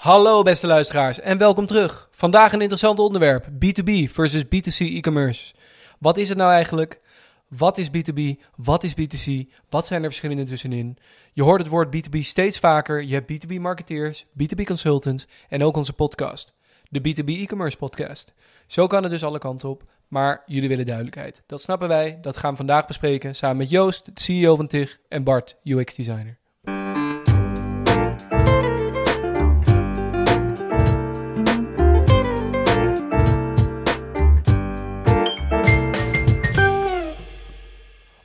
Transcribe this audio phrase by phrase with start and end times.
[0.00, 2.08] Hallo beste luisteraars en welkom terug.
[2.10, 5.54] Vandaag een interessant onderwerp: B2B versus B2C e-commerce.
[5.98, 7.00] Wat is het nou eigenlijk?
[7.48, 8.20] Wat is B2B?
[8.56, 9.52] Wat is B2C?
[9.68, 10.98] Wat zijn er verschillen tussenin?
[11.32, 13.02] Je hoort het woord B2B steeds vaker.
[13.02, 16.52] Je hebt B2B marketeers, B2B consultants en ook onze podcast,
[16.88, 18.32] de B2B e-commerce podcast.
[18.66, 21.42] Zo kan het dus alle kanten op, maar jullie willen duidelijkheid.
[21.46, 24.98] Dat snappen wij, dat gaan we vandaag bespreken samen met Joost, de CEO van TIG
[25.08, 26.39] en Bart, UX designer.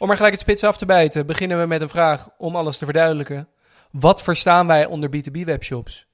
[0.05, 2.77] Om er gelijk het spits af te bijten, beginnen we met een vraag om alles
[2.77, 3.48] te verduidelijken.
[3.91, 6.08] Wat verstaan wij onder B2B webshops?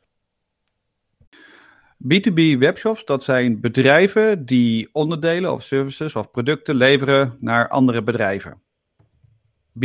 [2.03, 8.61] B2B webshops, dat zijn bedrijven die onderdelen of services of producten leveren naar andere bedrijven.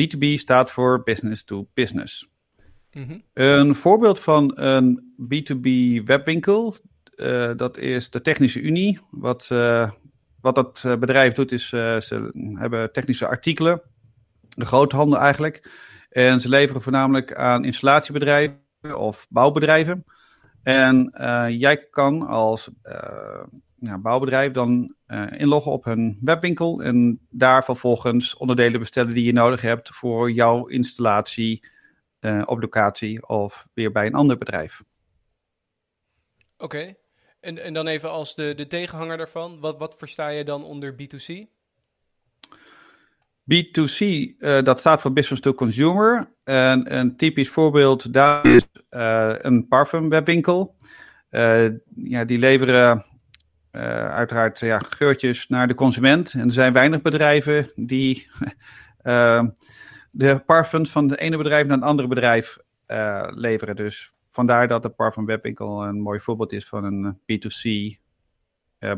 [0.01, 2.29] B2B staat voor business to business.
[2.93, 3.19] Mhm.
[3.33, 5.69] Een voorbeeld van een B2B
[6.05, 6.77] webwinkel,
[7.17, 9.01] uh, dat is de Technische Unie.
[9.11, 9.91] Wat, uh,
[10.41, 13.83] wat dat eh, bedrijf doet, is ze hebben technische artikelen
[14.57, 15.71] de groothandel eigenlijk.
[16.09, 18.61] En ze leveren voornamelijk aan installatiebedrijven
[18.95, 20.05] of bouwbedrijven.
[20.63, 22.71] En uh, jij kan als
[23.79, 29.33] ja, bouwbedrijf dan uh, inloggen op hun webwinkel en daar vervolgens onderdelen bestellen die je
[29.33, 31.75] nodig hebt voor jouw installatie
[32.45, 34.83] op locatie of weer bij een ander bedrijf.
[36.59, 36.95] Oké,
[37.41, 40.93] en, en dan even als de, de tegenhanger daarvan, wat, wat versta je dan onder
[40.93, 41.56] B2C?
[43.55, 46.35] B2C, uh, eh, dat staat voor Business to Consumer.
[46.45, 50.77] En een typisch voorbeeld daar is uh, een parfumwebwinkel.
[51.31, 53.05] Uh, ja, die leveren
[53.71, 56.33] uiteraard ja, geurtjes naar de consument.
[56.33, 58.31] En er zijn weinig bedrijven die
[60.11, 62.59] de parfums van het ene bedrijf naar het andere bedrijf
[63.35, 63.77] leveren.
[63.77, 67.97] Dus vandaar dat de parfumwebwinkel een mooi voorbeeld is van een B2C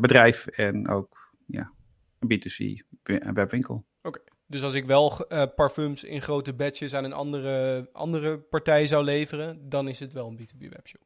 [0.01, 1.73] bedrijf en ook ja,
[2.19, 2.87] een B2C
[3.33, 3.85] webwinkel.
[4.03, 4.21] Oké.
[4.51, 9.05] Dus als ik wel uh, parfums in grote batches aan een andere, andere partij zou
[9.05, 11.03] leveren, dan is het wel een B2B webshop.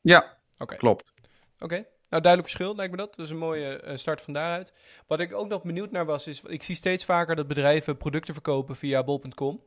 [0.00, 0.76] Ja, okay.
[0.76, 1.12] klopt.
[1.58, 3.16] Oké, nou duidelijk verschil lijkt me dat.
[3.16, 4.72] Dat is een mooie uh, start van daaruit.
[5.06, 8.34] Wat ik ook nog benieuwd naar was, is ik zie steeds vaker dat bedrijven producten
[8.34, 9.62] verkopen via bol.com.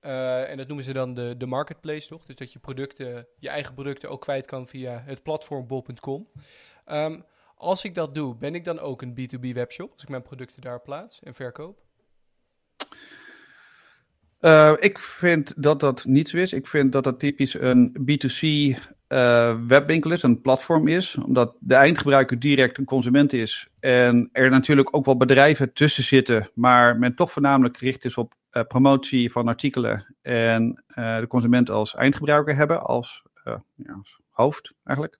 [0.00, 2.26] Uh, eh, en dat noemen ze dan de, de marketplace, toch?
[2.26, 6.28] Dus dat je producten, je eigen producten ook kwijt kan via het platform bol.com.
[6.36, 6.44] Um,
[6.84, 7.20] ehm,
[7.54, 10.62] als ik dat doe, ben ik dan ook een B2B webshop als ik mijn producten
[10.62, 11.86] daar plaats en verkoop?
[14.40, 16.52] Uh, ik vind dat dat niet zo is.
[16.52, 18.76] Ik vind dat dat typisch een B2C uh,
[19.08, 24.50] eh, webwinkel is, een platform is, omdat de eindgebruiker direct een consument is en er
[24.50, 29.32] natuurlijk ook wel bedrijven tussen zitten, maar men toch voornamelijk gericht is op uh, promotie
[29.32, 33.62] van artikelen en de consument als eindgebruiker hebben, als, ja,
[33.98, 35.18] als hoofd eigenlijk.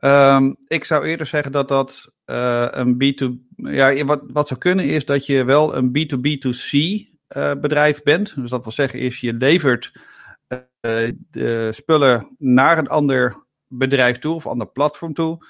[0.00, 2.12] Um, ik zou eerder zeggen dat dat
[2.70, 3.26] een B2...
[3.56, 7.09] Ja, wat, wat zou kunnen is dat je wel een B2B2C uh,
[7.60, 8.34] bedrijf bent.
[8.34, 9.92] Dus dat wil zeggen, is je levert
[10.86, 15.46] uh, de spullen naar een ander bedrijf toe of ander platform toe.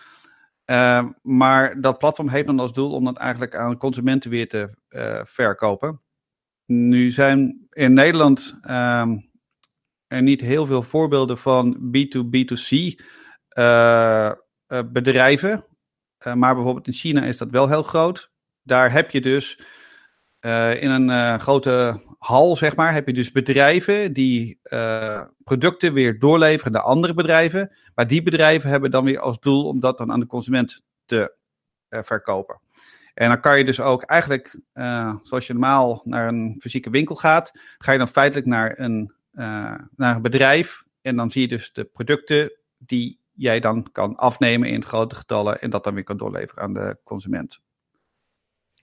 [0.70, 4.78] Uh, maar dat platform heeft dan als doel om dat eigenlijk aan consumenten weer te
[5.24, 6.00] verkopen.
[6.66, 9.19] Nu zijn in Nederland ehm,
[10.06, 13.02] er niet heel veel voorbeelden van B2B2C
[14.92, 15.66] bedrijven.
[16.34, 18.30] maar bijvoorbeeld in China is dat wel heel groot.
[18.62, 19.60] Daar heb je dus
[20.40, 25.92] uh, in een uh, grote hal, zeg maar, heb je dus bedrijven die uh, producten
[25.92, 27.76] weer doorleveren naar andere bedrijven.
[27.94, 31.34] Maar die bedrijven hebben dan weer als doel om dat dan aan de consument te
[31.88, 32.60] verkopen.
[33.14, 34.60] En dan kan je dus ook eigenlijk,
[35.22, 39.14] zoals je normaal naar een fysieke winkel gaat, ga je dan feitelijk naar een,
[39.96, 40.82] naar een bedrijf.
[41.02, 45.60] En dan zie je dus de producten die jij dan kan afnemen in grote getallen
[45.60, 47.60] en dat dan weer kan doorleveren aan de consument.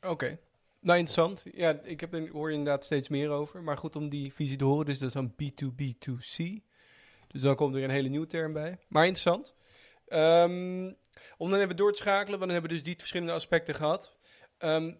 [0.02, 0.40] Oké.
[0.80, 1.44] Nou, interessant.
[1.52, 3.64] Ja, ik heb er, hoor je inderdaad steeds meer over.
[3.64, 4.86] Maar goed om die visie te horen.
[4.86, 6.66] Dus dat is dan B2B2C.
[7.28, 8.78] Dus dan komt er een hele nieuwe term bij.
[8.88, 9.56] Maar interessant.
[10.08, 10.96] Um,
[11.38, 14.18] om dan even door te schakelen, want dan hebben we dus die verschillende aspecten gehad.
[14.60, 15.00] Um,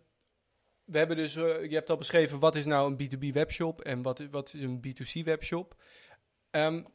[0.86, 4.02] we hebben dus, uh, je hebt al beschreven, wat is nou een B2B webshop en
[4.02, 5.76] wat, wat is een B2C webshop.
[6.52, 6.88] Um,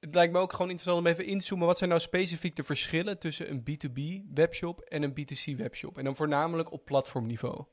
[0.00, 1.66] het lijkt me ook gewoon interessant om even in te zoomen.
[1.66, 5.98] Wat zijn nou specifiek de verschillen tussen een B2B webshop en een B2C webshop?
[5.98, 7.64] En dan voornamelijk op platformniveau.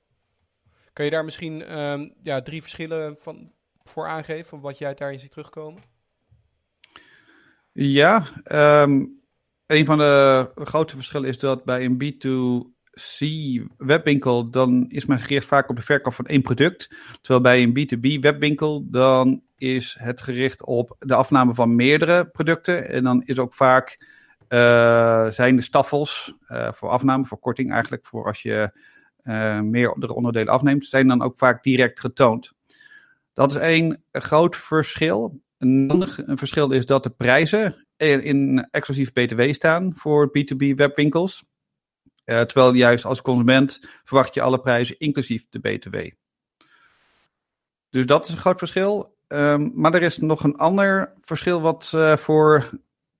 [0.95, 3.51] Kan je daar misschien um, ja, drie verschillen van,
[3.83, 5.81] voor aangeven, wat jij daarin ziet terugkomen?
[7.71, 8.25] Ja,
[8.83, 9.21] um,
[9.65, 13.25] een van de grote verschillen is dat bij een B2C
[13.77, 16.95] webwinkel, dan is men gericht vaak op de verkoop van één product.
[17.21, 22.89] Terwijl bij een B2B webwinkel, dan is het gericht op de afname van meerdere producten.
[22.89, 24.07] En dan is ook vaak
[24.49, 28.93] uh, zijn de staffels uh, voor afname, voor korting eigenlijk, voor als je
[29.25, 32.51] uh, meer onderdelen afneemt, zijn dan ook vaak direct getoond.
[33.33, 35.41] Dat is één groot verschil.
[35.57, 41.45] Een ander verschil is dat de prijzen in exclusief BTW staan voor B2B webwinkels.
[42.23, 45.97] terwijl juist als consument verwacht je alle prijzen inclusief de BTW.
[47.89, 49.15] Dus dat is een groot verschil.
[49.27, 52.69] Um, maar er is nog een ander verschil wat uh, voor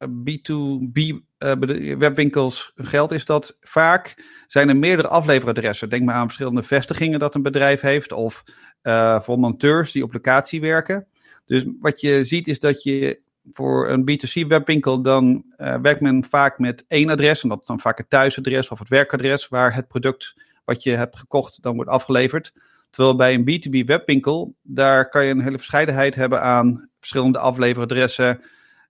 [0.04, 5.90] B2B uh, webwinkels geldt, is dat vaak zijn er meerdere afleveradressen.
[5.90, 8.44] Denk maar aan verschillende vestigingen dat een bedrijf heeft, of
[8.84, 11.08] uh, voor monteurs die op locatie werken.
[11.46, 13.22] Dus wat je ziet is dat je
[13.54, 17.68] voor een B2C webwinkel, dan uh, werkt men vaak met één adres, en dat is
[17.68, 21.76] dan vaak het thuisadres of het werkadres, waar het product wat je hebt gekocht dan
[21.76, 22.54] wordt afgeleverd.
[22.90, 28.42] Terwijl bij een B2B webwinkel, daar kan je een hele verscheidenheid hebben aan verschillende afleveradressen.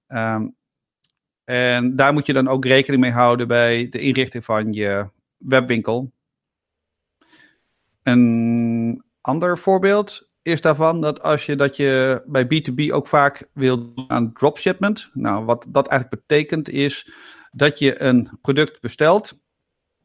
[0.07, 0.55] Um,
[1.45, 6.11] en daar moet je dan ook rekening mee houden bij de inrichting van je webwinkel.
[8.03, 13.93] Een ander voorbeeld is daarvan dat als je dat je bij B2B ook vaak wil
[13.93, 15.09] doen aan dropshipment.
[15.13, 17.13] Nou, wat dat eigenlijk betekent is
[17.51, 19.37] dat je een product bestelt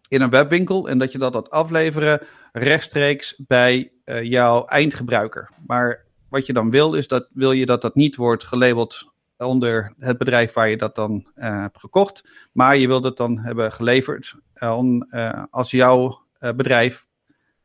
[0.08, 2.20] in een webwinkel en dat je dat gaat afleveren
[2.52, 5.50] rechtstreeks bij uh, jouw eindgebruiker.
[5.66, 9.09] Maar wat je dan wil is dat wil je dat dat niet wordt gelabeld
[9.46, 13.38] onder het bedrijf waar je dat dan uh, hebt gekocht, maar je wilt het dan
[13.38, 15.10] hebben geleverd uh, on,
[15.50, 17.06] als jouw bedrijf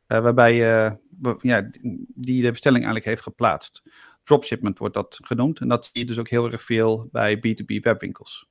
[0.06, 0.98] waarbij je
[1.40, 1.70] ja,
[2.14, 3.82] die de bestelling eigenlijk heeft geplaatst.
[4.24, 7.80] Dropshipment wordt dat genoemd en dat zie je dus ook heel erg veel bij B2B
[7.82, 8.48] webwinkels.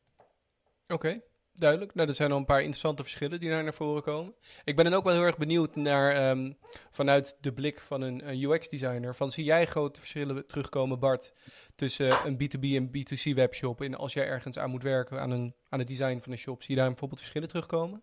[0.87, 1.21] Oké
[1.55, 1.95] duidelijk.
[1.95, 4.33] Nou, er zijn al een paar interessante verschillen die daar naar voren komen.
[4.63, 6.57] Ik ben dan ook wel heel erg benieuwd naar, um,
[6.91, 11.33] vanuit de blik van een, UX-designer, van zie jij grote verschillen terugkomen, Bart,
[11.75, 13.81] tussen een B2B en B2C webshop?
[13.81, 16.63] En als jij ergens aan moet werken, aan, een, aan het design van een shop,
[16.63, 18.01] zie je daar bijvoorbeeld verschillen terugkomen?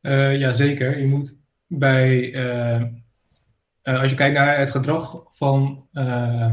[0.00, 0.98] Uh, ja, zeker.
[0.98, 1.36] Je moet
[1.66, 2.80] bij, uh,
[3.82, 5.88] uh, als je kijkt naar het gedrag van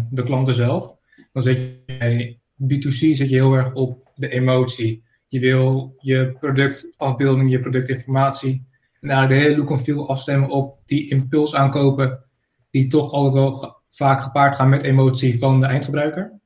[0.09, 0.95] de klanten zelf,
[1.31, 5.07] dan zit je bij B2C zit je heel erg op de emotie.
[5.29, 8.67] Je wil je productafbeelding, je productinformatie
[9.01, 12.23] en eigenlijk de hele look and feel afstemmen op die impuls aankopen,
[12.71, 16.39] die toch altijd wel vaak gepaard gaan met emotie van de eindgebruiker.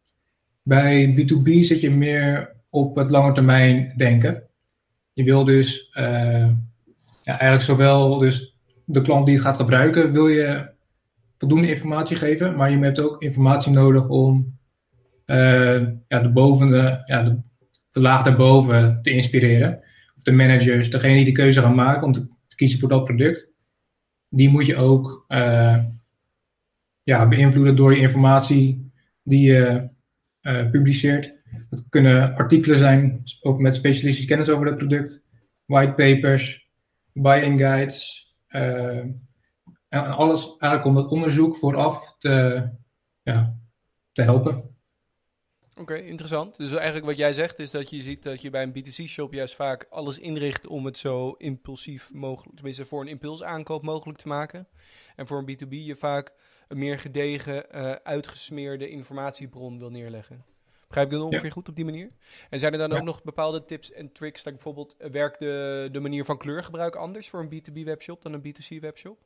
[0.63, 4.43] Bij B2B zit je meer op het lange termijn denken.
[5.13, 6.49] Je wil dus uh,
[7.23, 10.71] ja, eigenlijk zowel dus de klant die het gaat gebruiken, wil je
[11.37, 14.57] voldoende informatie geven, maar je hebt ook informatie nodig om
[15.25, 17.39] uh, ja, de bovende, ja, de,
[17.93, 19.83] de laag daarboven te inspireren.
[20.15, 23.51] Of de managers, degene die de keuze gaan maken om te, kiezen voor dat product.
[24.29, 25.83] Die moet je ook uh,
[27.03, 28.91] ja, beïnvloeden door je informatie
[29.23, 29.89] die je
[30.41, 31.33] uh, publiceert.
[31.69, 35.23] Het kunnen artikelen zijn, ook met specialistische kennis over het product.
[35.65, 36.69] Whitepapers,
[37.13, 38.33] buying guides.
[38.49, 39.05] Uh,
[39.89, 42.67] en alles eigenlijk om dat onderzoek vooraf te,
[43.23, 43.55] ja,
[44.11, 44.72] te helpen.
[45.75, 46.57] Oké, interessant.
[46.57, 49.55] Dus eigenlijk wat jij zegt is dat je ziet dat je bij een B2C-shop juist
[49.55, 54.67] vaak alles inricht om het zo impulsief mogelijk, tenminste voor een impulsaankoop mogelijk te maken.
[55.15, 56.33] En voor een B2B je vaak
[56.67, 60.45] een meer gedegen, uh, uitgesmeerde informatiebron wil neerleggen.
[60.87, 62.11] Begrijp ik dat ongeveer goed op die manier?
[62.49, 65.89] En zijn er dan ook nog bepaalde tips en tricks, like bijvoorbeeld uh, werkt de,
[65.91, 69.17] de manier van kleurgebruik anders voor een B2B webshop dan een B2C webshop?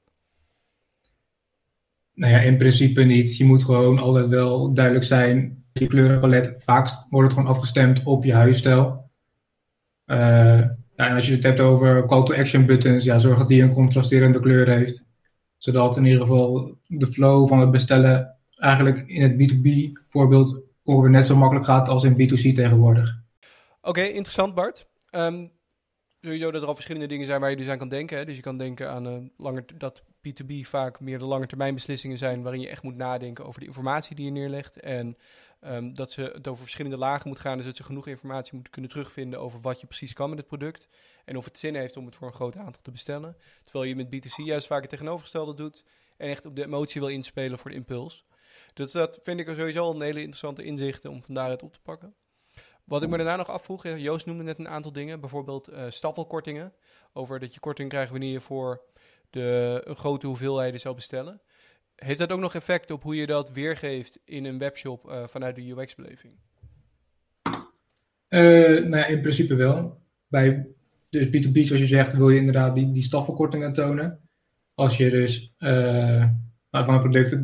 [2.17, 3.37] Nou ja, in principe niet.
[3.37, 8.23] Je moet gewoon altijd wel duidelijk zijn je kleurenpalet, vaak wordt het gewoon afgestemd op
[8.23, 9.09] je huisstijl.
[10.05, 13.61] Ja, en als je het hebt over call to action buttons, ja, zorg dat die
[13.61, 15.05] een contrasterende kleur heeft.
[15.57, 21.09] Zodat in ieder geval de flow van het bestellen eigenlijk in het B2B voorbeeld ongeveer
[21.09, 23.19] net zo makkelijk gaat als in B2C tegenwoordig.
[23.81, 24.87] Oké, interessant Bart.
[25.11, 25.51] Um,
[26.21, 28.17] sowieso dat er al verschillende dingen zijn waar je dus aan kan denken.
[28.17, 28.25] Hè?
[28.25, 32.17] Dus je kan denken aan uh, langer, dat B2B vaak meer de lange termijn beslissingen
[32.17, 34.79] zijn waarin je echt moet nadenken over de informatie die je neerlegt.
[34.79, 35.17] En
[35.61, 38.71] um, dat ze het over verschillende lagen moet gaan, dus dat ze genoeg informatie moeten
[38.71, 40.87] kunnen terugvinden over wat je precies kan met het product.
[41.25, 43.37] En of het zin heeft om het voor een groot aantal te bestellen.
[43.63, 45.83] Terwijl je met B2C juist vaak het tegenovergestelde doet
[46.17, 48.25] en echt op de emotie wil inspelen voor de impuls.
[48.73, 52.15] Dus dat vind ik sowieso een hele interessante inzichten om vandaar het op te pakken.
[52.83, 56.73] Wat ik me daarna nog afvroeg, Joost noemde net een aantal dingen, bijvoorbeeld uh, staffelkortingen.
[57.13, 58.81] Over dat je korting krijgt wanneer je voor
[59.29, 61.41] de, grote hoeveelheden zou bestellen.
[61.95, 65.55] Heeft dat ook nog effect op hoe je dat weergeeft in een webshop uh, vanuit
[65.55, 66.33] de UX-beleving?
[68.29, 68.41] Uh,
[68.83, 70.01] nou ja, in principe wel.
[70.27, 70.67] Bij
[71.09, 74.19] dus B2B, zoals je zegt, wil je inderdaad die, die staffelkortingen tonen.
[74.73, 76.29] Als je dus uh,
[76.71, 77.37] van een product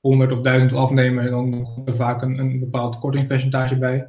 [0.00, 4.08] 100 of 1000 afnemen, dan komt er vaak een, een bepaald kortingspercentage bij.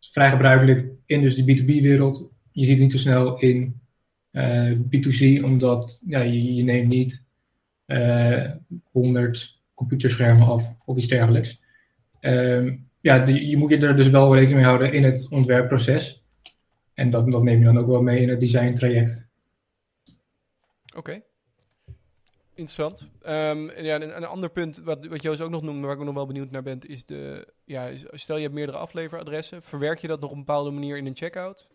[0.00, 2.30] Is vrij gebruikelijk in dus de B2B-wereld.
[2.52, 3.80] Je ziet het niet zo snel in
[4.36, 7.24] B2C, omdat ja, je, neemt niet
[7.86, 8.50] uh,
[8.90, 11.62] 100 computerschermen af of iets dergelijks.
[12.20, 16.24] Uh, ja, die, je moet je er dus wel rekening mee houden in het ontwerpproces.
[16.94, 19.26] En dat, dat neem je dan ook wel mee in het design traject.
[20.96, 21.22] Oké.
[22.48, 23.08] Interessant.
[23.26, 26.14] Um, ja, een, een, ander punt wat, wat Joost ook nog noemde, waar ik nog
[26.14, 27.52] wel benieuwd naar ben, is de.
[27.64, 31.06] Ja, stel je hebt meerdere afleveradressen, verwerk je dat nog op een bepaalde manier in
[31.06, 31.68] een checkout?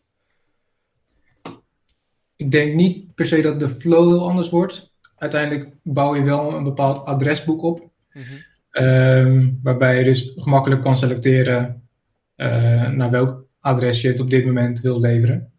[2.40, 4.94] Ik denk niet per se dat de flow heel anders wordt.
[5.16, 7.80] Uiteindelijk bouw je wel een bepaald adresboek op.
[7.80, 8.86] Mm -hmm.
[8.86, 11.88] um, waarbij je dus gemakkelijk kan selecteren
[12.36, 15.52] uh, naar welk adres je het op dit moment wil leveren.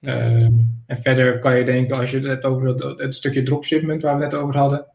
[0.00, 4.02] Um, en verder kan je denken, als je het hebt over het, het, stukje dropshipment
[4.02, 4.86] waar we het net over hadden,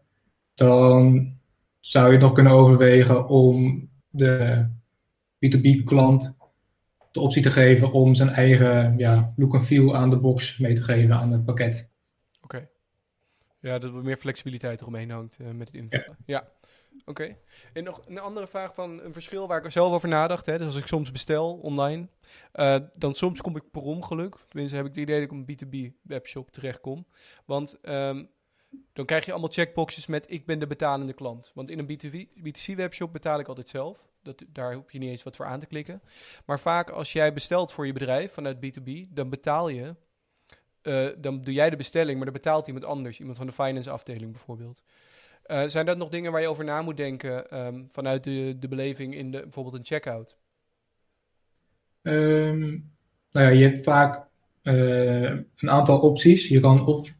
[0.55, 1.31] dan
[1.79, 4.65] zou je het nog kunnen overwegen om de
[5.45, 6.35] B2B-klant
[7.15, 10.73] de optie te geven om zijn eigen ja, look and feel aan de box mee
[10.73, 11.89] te geven aan het pakket.
[12.41, 12.67] Oké.
[13.59, 16.17] Ja, dat er meer flexibiliteit eromheen hangt uh, met het invullen.
[16.25, 16.25] Ja.
[16.25, 16.69] ja.
[17.05, 17.35] Oké.
[17.73, 20.45] En nog een andere vraag van een verschil waar ik zelf over nadacht.
[20.45, 20.57] Hè.
[20.57, 22.07] Dus als ik soms bestel online,
[22.53, 24.35] uh, dan soms kom ik per ongeluk.
[24.47, 27.05] Tenminste heb ik het idee dat ik op een B2B webshop terechtkom.
[27.45, 28.29] Want um,
[28.93, 31.51] dan krijg je allemaal checkboxes met ik ben de betalende klant.
[31.53, 33.97] Want in een B2B, B2C webshop betaal ik altijd zelf.
[34.23, 36.01] Dat, daar hoef je niet eens wat voor aan te klikken.
[36.45, 39.95] Maar vaak als jij bestelt voor je bedrijf vanuit B2B, dan betaal je.
[40.83, 43.19] Uh, dan doe jij de bestelling, maar dan betaalt iemand anders.
[43.19, 44.83] Iemand van de finance afdeling bijvoorbeeld.
[45.47, 48.67] Uh, zijn dat nog dingen waar je over na moet denken um, vanuit de, de
[48.67, 50.37] beleving in de, bijvoorbeeld een checkout?
[52.01, 52.93] Um,
[53.31, 54.27] nou ja, je hebt vaak
[54.63, 56.47] uh, een aantal opties.
[56.47, 57.13] Je kan of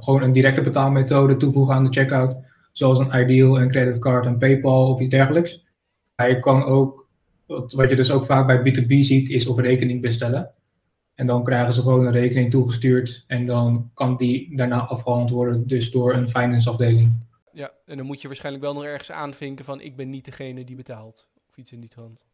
[0.00, 2.40] gewoon een directe betaalmethode toevoegen aan de checkout,
[2.72, 5.64] zoals een Ideal, een creditcard, een PayPal of iets dergelijks.
[6.16, 7.06] Maar je kan ook,
[7.46, 10.52] wat je dus ook vaak bij B2B ziet, is op rekening bestellen.
[11.14, 15.66] En dan krijgen ze gewoon een rekening toegestuurd en dan kan die daarna afgehandeld worden,
[15.66, 17.12] dus door een finance afdeling.
[17.52, 20.64] Ja, en dan moet je waarschijnlijk wel nog ergens aanvinken van ik ben niet degene
[20.64, 21.28] die betaalt.
[21.50, 22.24] Of iets in die trant.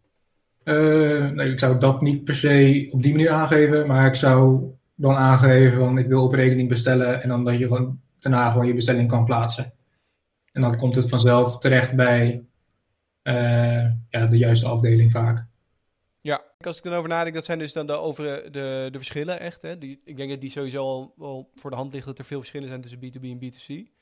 [0.64, 4.70] Uh, nee, ik zou dat niet per se op die manier aangeven, maar ik zou
[5.00, 8.66] dan aangeven van ik wil op rekening bestellen en dan dat je gewoon daarna gewoon
[8.66, 9.72] je bestelling kan plaatsen.
[10.52, 12.44] En dan komt het vanzelf terecht bij
[13.22, 15.46] uh, ja, de juiste afdeling vaak.
[16.20, 19.62] Ja, als ik erover nadenk, dat zijn dus dan de, over de, de verschillen echt.
[19.62, 19.78] Hè?
[19.78, 22.38] Die, ik denk dat die sowieso al wel voor de hand ligt dat er veel
[22.38, 23.98] verschillen zijn tussen B2B en B2C.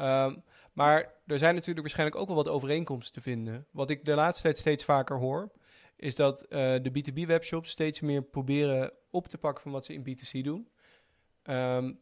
[0.00, 0.42] Um,
[0.72, 3.66] maar er zijn natuurlijk waarschijnlijk ook wel wat overeenkomsten te vinden.
[3.70, 5.50] Wat ik de laatste tijd steeds vaker hoor,
[5.96, 10.04] is dat uh, de B2B-webshops steeds meer proberen op te pakken van wat ze in
[10.08, 10.68] B2C doen.
[11.44, 11.98] Um,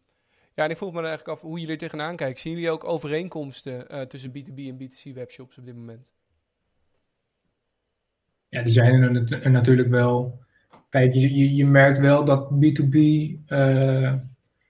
[0.59, 2.41] ja, en ik vroeg me eigenlijk af hoe jullie er tegenaan kijken.
[2.41, 6.07] Zien jullie ook overeenkomsten uh, tussen B2B en B2C-webshops op dit moment?
[8.49, 9.03] Ja, die zijn
[9.43, 10.39] er, natuurlijk wel.
[10.89, 14.15] Kijk, je, je, je, merkt wel dat B2B uh,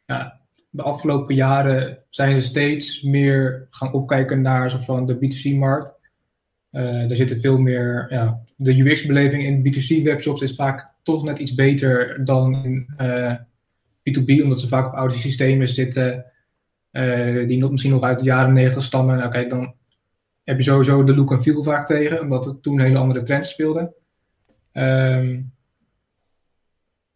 [0.07, 0.40] ja,
[0.71, 5.95] de afgelopen jaren zijn ze steeds meer gaan opkijken naar zo van de B2C-markt.
[6.71, 11.54] Uh, er zitten veel meer, ja, de UX-beleving in B2C-webshops is vaak toch net iets
[11.54, 13.34] beter dan in uh,
[13.98, 16.24] B2B, omdat ze vaak op oude systemen zitten
[16.92, 19.16] uh, die nog, misschien nog uit de jaren 90 stammen.
[19.16, 19.74] Nou, kijk, dan
[20.44, 23.50] heb je sowieso de look en feel vaak tegen, omdat het toen hele andere trends
[23.50, 23.94] speelden.
[24.72, 25.52] Um,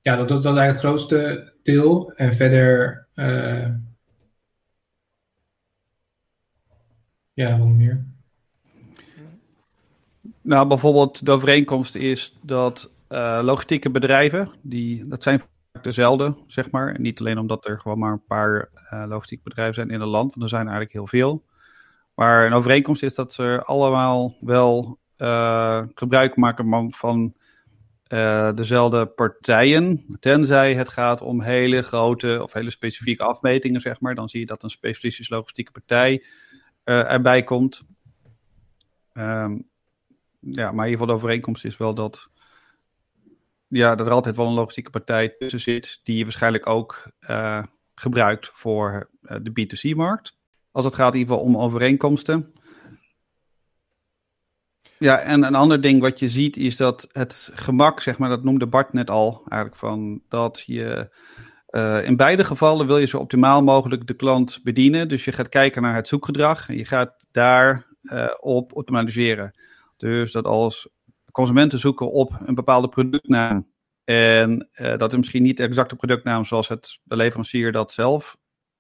[0.01, 2.13] ja, dat, dat, dat is eigenlijk het grootste deel.
[2.13, 3.69] En verder, uh,
[7.33, 8.05] ja, wat meer.
[10.43, 15.43] Nou, bijvoorbeeld de overeenkomst is dat uh, logistieke bedrijven, die, dat zijn
[15.83, 17.01] dezelfde, zeg maar.
[17.01, 20.31] niet alleen omdat er gewoon maar een paar uh, logistieke bedrijven zijn in het land,
[20.31, 21.45] want er zijn eigenlijk heel veel.
[22.15, 27.35] Maar een overeenkomst is dat ze allemaal wel uh, gebruik maken van
[28.55, 30.17] dezelfde partijen.
[30.21, 34.15] Tenzij het gaat om hele grote of hele specifieke afmetingen, zeg maar.
[34.15, 36.25] Dan zie je dat een specialistische logistieke partij
[36.85, 37.83] erbij komt.
[39.15, 39.69] Um,
[40.41, 42.29] ja, maar in ieder geval de overeenkomst is wel dat,
[43.73, 47.63] ja, dat er altijd wel een logistieke partij tussen zit, die je waarschijnlijk ook uh,
[47.95, 50.37] gebruikt voor de B2C-markt.
[50.71, 52.53] Als het gaat in ieder geval om overeenkomsten.
[54.99, 58.45] Ja, en een ander ding wat je ziet is dat het gemak, zeg maar, dat
[58.45, 61.11] noemde Bart net al, eigenlijk van dat je
[61.71, 65.09] uh, in beide gevallen wil je zo optimaal mogelijk de klant bedienen.
[65.09, 69.59] Dus je gaat kijken naar het zoekgedrag en je gaat daar uh, op optimaliseren.
[69.97, 70.89] Dus dat als
[71.33, 73.73] consumenten zoeken op een bepaalde productnaam
[74.05, 78.37] en uh, dat is misschien niet de exacte productnaam zoals het, de leverancier dat zelf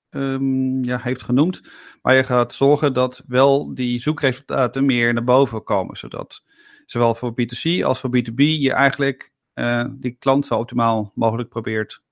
[0.09, 1.61] ehm, ja, heeft genoemd.
[2.02, 5.97] Maar je gaat zorgen dat wel die zoekresultaten meer naar boven komen.
[5.97, 6.42] Zodat
[6.87, 12.02] zowel voor B2C als voor B2B je eigenlijk uh, die klant zo optimaal mogelijk probeert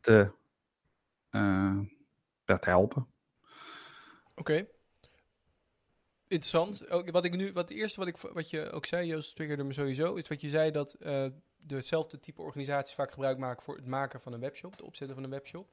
[0.00, 0.30] te,
[1.30, 1.78] uh,
[2.44, 3.06] te helpen.
[4.34, 4.66] Oké.
[6.32, 6.82] Interessant.
[7.10, 9.72] Wat ik nu, wat het eerste wat, ik, wat je ook zei, Joost, triggerde me
[9.72, 13.86] sowieso, is wat je zei dat uh, dezelfde type organisaties vaak gebruik maken voor het
[13.86, 15.68] maken van een webshop, het opzetten van een webshop.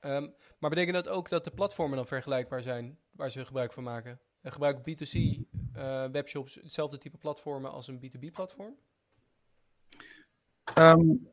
[0.00, 3.82] Um, maar betekent dat ook dat de platformen dan vergelijkbaar zijn waar ze gebruik van
[3.82, 4.20] maken?
[4.40, 5.18] En gebruiken B2C
[5.76, 8.76] uh, webshops hetzelfde type platformen als een B2B platform?
[10.78, 11.28] Um,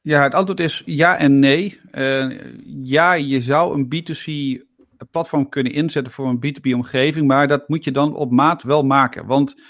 [0.00, 1.80] ja, het antwoord is ja en nee.
[1.92, 4.62] Uh, ja, je zou een B2C
[5.10, 8.82] platform kunnen inzetten voor een B2B omgeving, maar dat moet je dan op maat wel
[8.82, 9.26] maken.
[9.26, 9.62] Want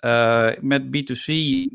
[0.00, 1.32] uh, met B2C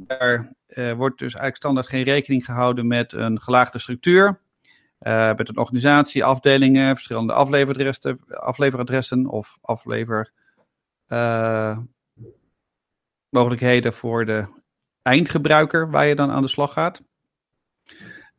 [0.08, 4.42] daar, uh, wordt dus eigenlijk standaard geen rekening gehouden met een gelaagde structuur.
[5.02, 10.32] Uh, met een organisatie, afdelingen, verschillende afleveradressen, afleveradressen of aflever
[13.30, 14.48] mogelijkheden voor de
[15.02, 17.02] eindgebruiker waar je dan aan de slag gaat.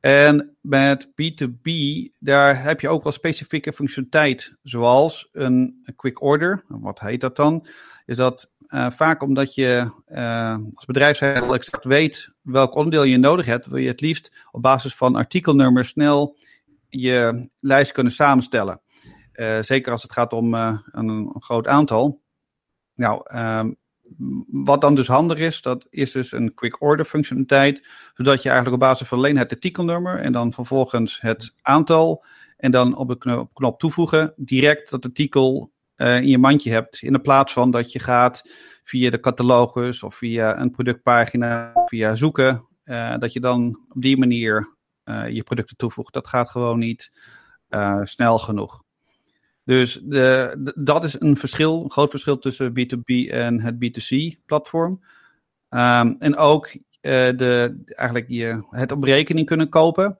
[0.04, 1.70] En met B2B,
[2.18, 6.64] daar heb je ook wel specifieke functionaliteit, zoals een, quick order.
[6.68, 7.66] Wat heet dat dan?
[8.04, 13.46] Is dat uh, vaak omdat je uh, als bedrijf exact weet welk onderdeel je nodig
[13.46, 16.36] hebt, wil je het liefst op basis van artikelnummers snel
[16.88, 18.80] je lijst kunnen samenstellen.
[19.34, 22.20] Uh, zeker als het gaat om een, een, groot aantal.
[22.94, 23.76] Nou, um,
[24.46, 28.82] wat dan dus handig is, dat is dus een quick order functionaliteit, zodat je eigenlijk
[28.82, 32.24] op basis van alleen het artikelnummer en dan vervolgens het aantal
[32.56, 37.02] en dan op de knop, knop toevoegen direct dat artikel uh, in je mandje hebt,
[37.02, 38.50] in de plaats van dat je gaat
[38.84, 44.16] via de catalogus of via een productpagina, via zoeken, uh, dat je dan op die
[44.16, 46.12] manier uh, je producten toevoegt.
[46.12, 47.12] Dat gaat gewoon niet
[48.02, 48.83] snel genoeg.
[49.64, 55.00] Dus de, dat is een verschil, een groot verschil tussen B2B en het B2C-platform.
[55.70, 56.80] Um, en ook uh,
[57.36, 60.18] de, eigenlijk je, het op rekening kunnen kopen.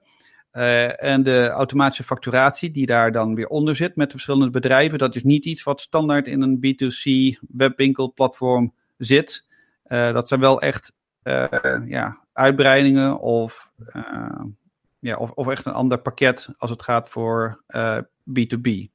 [0.53, 4.97] Uh, en de automatische facturatie die daar dan weer onder zit met de verschillende bedrijven.
[4.97, 9.45] Dat is niet iets wat standaard in een B2C webwinkelplatform zit.
[9.87, 10.93] Uh, dat zijn wel echt
[11.85, 13.71] ja, uitbreidingen of,
[14.99, 17.63] ja, of, of, echt een ander pakket als het gaat voor
[18.39, 18.94] B2B.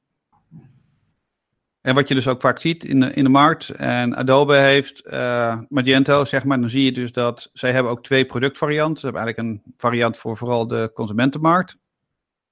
[1.81, 5.03] En wat je dus ook vaak ziet in de, in de markt, en Adobe heeft
[5.05, 8.97] uh, Magento, zeg maar, dan zie je dus dat zij hebben ook twee productvarianten.
[8.97, 11.77] Ze hebben eigenlijk een variant voor vooral de consumentenmarkt.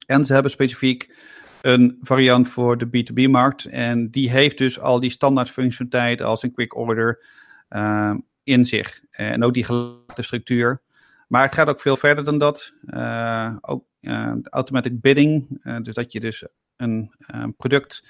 [0.06, 1.16] En ze hebben specifiek
[1.62, 3.66] een variant voor de B2B-markt.
[3.66, 7.26] En die heeft dus al die standaard functionaliteit als een quick order
[7.70, 8.14] uh,
[8.44, 9.02] in zich.
[9.12, 10.82] En ook die gelaagde structuur.
[11.28, 12.74] Maar het gaat ook veel verder dan dat.
[12.86, 13.86] Uh, ook
[14.44, 17.14] automatic bidding, dus dat je dus een
[17.58, 18.04] product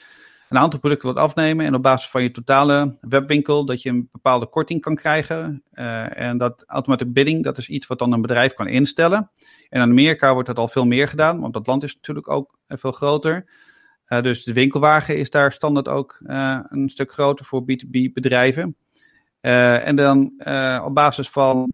[0.49, 4.09] een aantal producten wilt afnemen en op basis van je totale webwinkel dat je een
[4.11, 5.63] bepaalde korting kan krijgen.
[5.73, 9.31] Uh, en dat automatic bidding, dat is iets wat dan een bedrijf kan instellen.
[9.69, 12.57] En in Amerika wordt dat al veel meer gedaan, want dat land is natuurlijk ook
[12.67, 13.45] veel groter.
[14.07, 18.75] Uh, dus de winkelwagen is daar standaard ook een stuk groter voor B2B bedrijven.
[19.41, 20.33] en dan
[20.83, 21.73] op basis van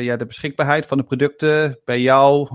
[0.00, 2.48] ja, de beschikbaarheid van de producten bij jou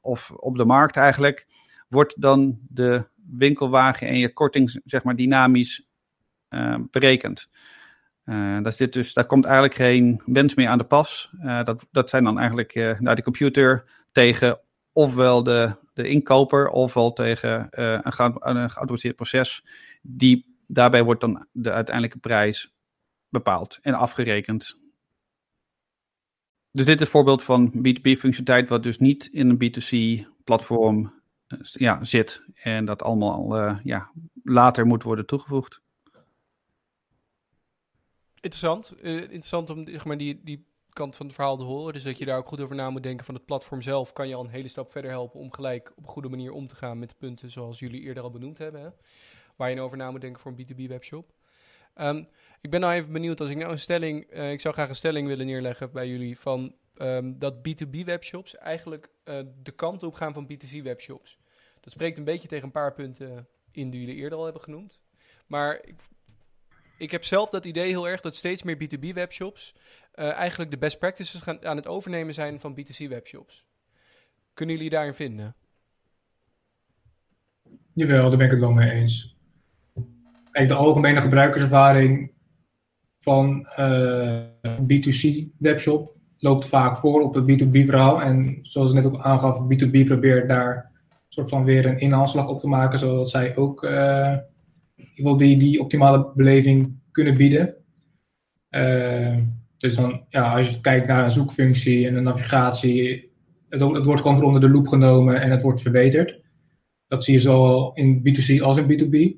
[0.00, 1.46] of op de markt eigenlijk,
[1.88, 5.86] wordt dan de winkelwagen en je korting zeg maar dynamisch
[6.50, 7.48] uh, berekend.
[8.24, 11.30] Uh, daar, zit dus, daar komt eigenlijk geen mens meer aan de pas.
[11.42, 14.60] Uh, dat, dat zijn dan eigenlijk naar de computer tegen
[14.92, 19.64] ofwel de, de inkoper ofwel tegen een, een proces.
[20.02, 22.74] Die, daarbij wordt dan de uiteindelijke prijs
[23.28, 24.78] bepaald en afgerekend.
[26.70, 31.17] Dus dit is een voorbeeld van B2B-functionaliteit, wat dus niet in een B2C-platform
[31.62, 32.42] ja, zit.
[32.54, 34.10] En dat allemaal uh, ja,
[34.42, 35.80] later moet worden toegevoegd.
[38.40, 38.94] Interessant.
[39.02, 41.92] Uh, interessant om maar, die, die kant van het verhaal te horen.
[41.92, 44.12] Dus dat je daar ook goed over na moet denken van het platform zelf.
[44.12, 46.66] Kan je al een hele stap verder helpen om gelijk op een goede manier om
[46.66, 48.80] te gaan met de punten zoals jullie eerder al benoemd hebben.
[48.80, 48.88] Hè?
[49.56, 51.32] Waar je nou over na moet denken voor een B2B webshop.
[52.00, 52.28] Um,
[52.60, 54.94] ik ben nou even benieuwd als ik nou een stelling, uh, ik zou graag een
[54.94, 60.14] stelling willen neerleggen bij jullie van um, dat B2B webshops eigenlijk uh, de kant op
[60.14, 61.38] gaan van B2C webshops.
[61.80, 65.00] Dat spreekt een beetje tegen een paar punten in die jullie eerder al hebben genoemd.
[65.46, 65.94] Maar ik,
[66.98, 69.74] ik heb zelf dat idee heel erg dat steeds meer B2B webshops
[70.14, 73.66] uh, eigenlijk de best practices gaan, aan het overnemen zijn van B2C webshops.
[74.54, 75.54] Kunnen jullie daarin vinden?
[77.92, 79.36] Jawel, daar ben ik het wel mee eens.
[80.52, 82.32] De algemene gebruikerservaring
[83.18, 88.22] van uh, B2C webshop loopt vaak voor op het B2B verhaal.
[88.22, 90.88] En zoals ik net ook aangaf, B2B probeert daar
[91.28, 94.40] soort van weer een inhaalslag op te maken, zodat zij ook in
[94.96, 97.74] ieder geval die, die optimale beleving kunnen bieden.
[99.76, 103.30] dus dan, ja, als je kijkt naar een zoekfunctie en een navigatie,
[103.68, 106.40] het, wordt gewoon onder de loep genomen en het wordt verbeterd.
[107.06, 109.36] Dat zie je zowel in B2C als in B2B.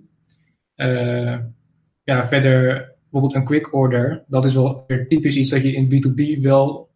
[2.03, 6.41] ja, verder bijvoorbeeld een quick order, dat is wel typisch iets dat je in B2B
[6.41, 6.90] wel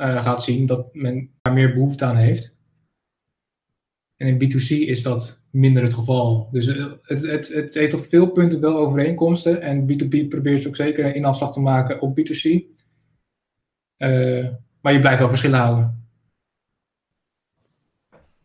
[0.00, 2.58] gaat zien, dat men daar meer behoefte aan heeft.
[4.16, 6.48] En in B2C is dat minder het geval.
[6.52, 9.62] Dus eh, het, het, het heeft op veel punten wel overeenkomsten.
[9.62, 12.42] En B2B probeert ook zeker een inafslag te maken op B2C.
[13.96, 16.08] Uh, eh, maar je blijft wel verschillen houden.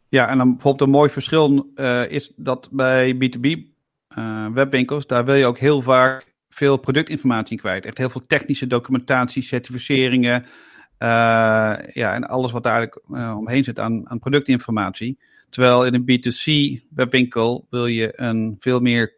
[0.09, 1.71] Ja, en dan bijvoorbeeld een mooi verschil
[2.09, 3.73] is dat bij B2B
[4.53, 7.85] webwinkels, daar wil je ook heel vaak veel productinformatie kwijt.
[7.85, 10.45] Echt heel veel technische documentatie, certificeringen.
[10.99, 15.19] Uh, ja, en alles wat daar uh, omheen zit aan, aan productinformatie.
[15.49, 19.17] Terwijl in een B2C webwinkel wil je een veel meer,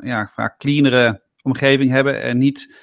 [0.00, 2.22] ja, vaak cleanere omgeving hebben.
[2.22, 2.74] En niet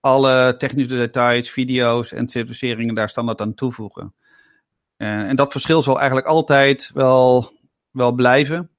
[0.00, 4.14] alle technische details, video's en certificeringen daar standaard aan toevoegen.
[4.96, 7.52] En, en dat verschil zal eigenlijk altijd wel,
[7.90, 8.70] wel blijven.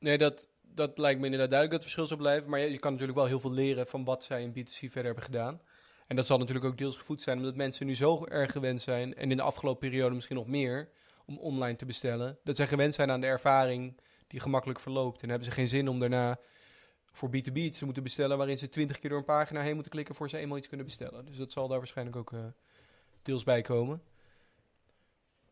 [0.00, 0.49] Nee, dat,
[0.86, 2.50] dat lijkt me inderdaad duidelijk dat het verschil zal blijven.
[2.50, 5.04] Maar je, je, kan natuurlijk wel heel veel leren van wat zij in B2C verder
[5.04, 5.60] hebben gedaan.
[6.06, 9.14] En dat zal natuurlijk ook deels gevoed zijn omdat mensen nu zo erg gewend zijn,
[9.14, 10.88] en in de afgelopen periode misschien nog meer,
[11.26, 12.38] om online te bestellen.
[12.44, 15.22] Dat zij gewend zijn aan de ervaring die gemakkelijk verloopt.
[15.22, 16.38] En hebben ze geen zin om daarna
[17.12, 19.92] voor B2B iets te moeten bestellen waarin ze twintig keer door een pagina heen moeten
[19.92, 21.24] klikken voor ze eenmaal iets kunnen bestellen.
[21.24, 22.40] Dus dat zal daar waarschijnlijk ook uh,
[23.22, 24.02] deels bij komen.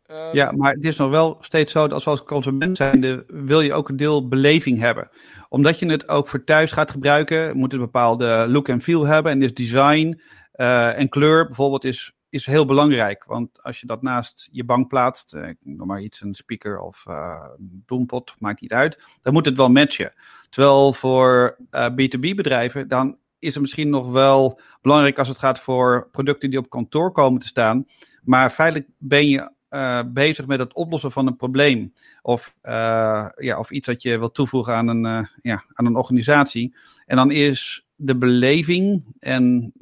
[0.08, 3.72] Ehm, ja, maar het is nog wel steeds zo dat als consument zijnde wil je
[3.72, 5.10] ook een deel beleving hebben.
[5.48, 9.06] Omdat je het ook voor thuis gaat gebruiken, moet het een bepaalde look en feel
[9.06, 9.32] hebben.
[9.32, 10.20] En dus design
[10.54, 13.24] uh, en kleur bijvoorbeeld is, is heel belangrijk.
[13.24, 17.04] Want als je dat naast je bank plaatst, uh, noem maar iets, een speaker of
[17.08, 17.46] uh,
[17.86, 20.12] een maakt niet uit, dan moet het wel matchen.
[20.50, 26.08] Terwijl voor B2B bedrijven, dan is het misschien nog wel belangrijk als het gaat voor
[26.12, 27.86] producten die op kantoor komen te staan.
[28.22, 31.92] Maar feitelijk ben je uh, bezig met het oplossen van een probleem.
[32.22, 35.96] Of, uh, ja, of iets dat je wilt toevoegen aan een, uh, ja, aan een
[35.96, 36.74] organisatie.
[37.06, 39.72] En dan is de beleving en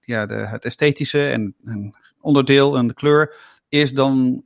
[0.00, 1.54] ja, de, het esthetische en,
[2.20, 3.34] onderdeel en de kleur
[3.68, 4.44] is dan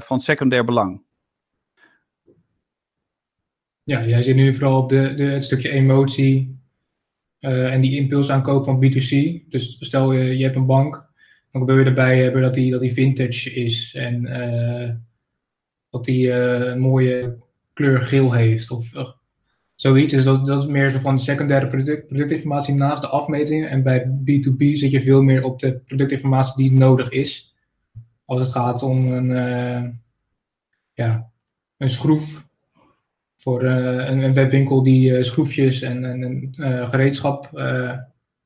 [0.00, 1.02] van secundair belang.
[3.82, 6.58] Ja, jij zit nu vooral op de, de, het stukje emotie
[7.38, 9.44] en die impulsaankoop van B2C.
[9.48, 11.05] Dus stel je, je hebt een bank
[11.58, 14.90] dan wil je erbij hebben dat die, dat die vintage is en uh,
[15.90, 17.36] dat die uh, een mooie
[17.72, 18.90] kleur geel heeft of
[19.74, 20.12] zoiets.
[20.12, 23.70] Dus dat, dat is meer zo van secundaire product, productinformatie naast de afmetingen.
[23.70, 27.54] En bij B2B zit je veel meer op de productinformatie die nodig is.
[28.24, 30.00] Als het gaat om een,
[30.92, 31.30] ja,
[31.76, 32.46] een schroef
[33.36, 36.54] voor een, een, webwinkel die schroefjes en, en
[36.88, 37.50] gereedschap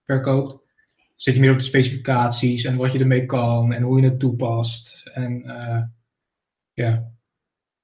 [0.05, 0.60] verkoopt
[1.21, 4.19] zit je meer op de specificaties en wat je ermee kan en hoe je het
[4.19, 5.11] toepast.
[5.13, 5.83] En uh,
[6.73, 7.11] ja,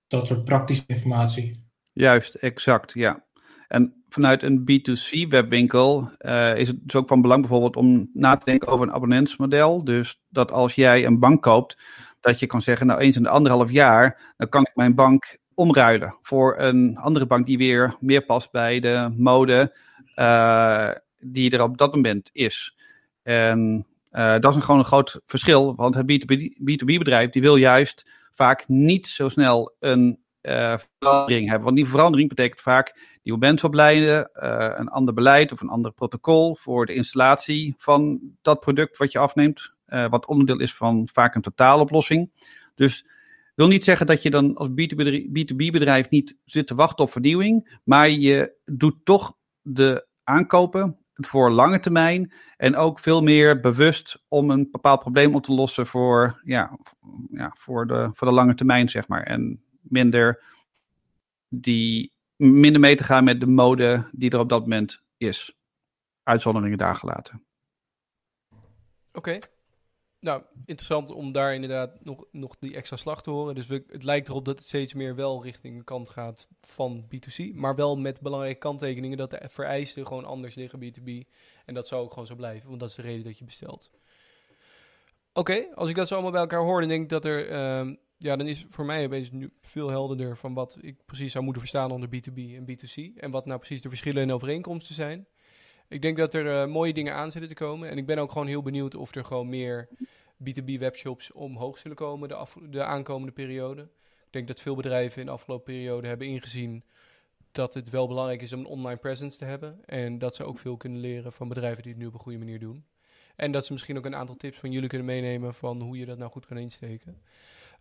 [0.07, 1.65] dat soort praktische informatie.
[1.93, 3.25] Juist, exact, ja.
[3.69, 8.37] En vanuit een B2C webwinkel uh, is het dus ook van belang bijvoorbeeld om na
[8.37, 9.85] te denken over een abonnementsmodel.
[9.85, 11.79] Dus dat als jij een bank koopt,
[12.21, 15.39] dat je kan zeggen, nou eens in de anderhalf jaar, dan kan ik mijn bank
[15.55, 19.77] omruilen voor een andere bank die weer meer past bij de mode
[20.17, 22.76] uh, die er op dat moment is.
[23.27, 26.07] En uh, dat is een, gewoon een groot verschil, want het
[26.71, 31.65] B2B-bedrijf die wil juist vaak niet zo snel een uh, verandering hebben.
[31.65, 34.21] Want die verandering betekent vaak nieuwe mensen uh,
[34.77, 39.19] een ander beleid of een ander protocol voor de installatie van dat product wat je
[39.19, 42.31] afneemt, wat onderdeel is van vaak een totaaloplossing.
[42.75, 43.07] Dus
[43.55, 48.11] wil niet zeggen dat je dan als B2B-bedrijf niet zit te wachten op vernieuwing, maar
[48.11, 52.33] je doet toch de aankopen voor lange termijn.
[52.57, 56.79] En ook veel meer bewust om een bepaald probleem op te lossen voor, ja,
[57.31, 59.23] ja, voor, de, voor de lange termijn, zeg maar.
[59.23, 60.43] En minder,
[61.49, 65.57] die, minder mee te gaan met de mode die er op dat moment is.
[66.23, 67.45] Uitzonderingen daar gelaten.
[69.13, 69.39] Oké.
[70.27, 73.55] Nou, interessant om daar inderdaad nog, nog die extra slag te horen.
[73.55, 77.05] Dus we, het lijkt erop dat het steeds meer wel richting de kant gaat van
[77.05, 77.55] B2C.
[77.55, 81.31] Maar wel met belangrijke kanttekeningen dat de vereisten gewoon anders liggen B2B.
[81.65, 83.91] En dat zou ook gewoon zo blijven, want dat is de reden dat je bestelt.
[85.33, 87.51] Oké, als ik dat zo allemaal bij elkaar hoor, dan denk ik dat er...
[87.51, 91.45] Uh, ja, dan is voor mij opeens nu veel helderder van wat ik precies zou
[91.45, 93.21] moeten verstaan onder B2B en B2C.
[93.21, 95.27] En wat nou precies de verschillen en overeenkomsten zijn.
[95.89, 97.91] Ik denk dat er uh, mooie dingen aan zitten te komen.
[97.91, 99.89] En ik ben ook gewoon heel benieuwd of er gewoon meer
[100.45, 103.83] B2B webshops omhoog zullen komen de, de aankomende periode.
[104.27, 106.85] Ik denk dat veel bedrijven in de afgelopen periode hebben ingezien
[107.53, 109.85] dat het wel belangrijk is om een online presence te hebben.
[109.85, 112.39] En dat ze ook veel kunnen leren van bedrijven die het nu op een goede
[112.39, 112.85] manier doen.
[113.37, 116.07] En dat ze misschien ook een aantal tips van jullie kunnen meenemen van hoe je
[116.07, 117.23] dat nou goed kan insteken.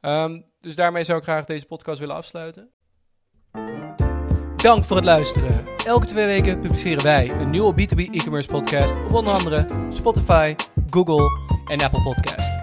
[0.01, 2.69] Um, dus daarmee zou ik graag deze podcast willen afsluiten.
[4.65, 5.65] Dank voor het luisteren.
[5.85, 10.55] Elke twee weken publiceren wij een nieuwe B2B e-commerce podcast op onder andere Spotify,
[10.89, 11.29] Google
[11.65, 12.54] en Apple Podcasts.